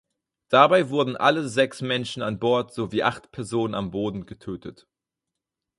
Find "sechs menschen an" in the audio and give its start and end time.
1.47-2.39